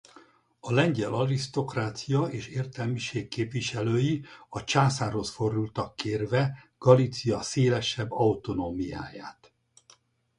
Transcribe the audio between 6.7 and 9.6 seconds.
Galícia szélesebb autonómiáját.